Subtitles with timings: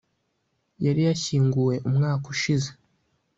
[0.85, 2.69] yari yashyinguwe umwaka ushize.